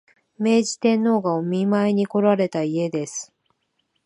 [0.39, 3.31] 明治天皇がお見舞いにこられた家です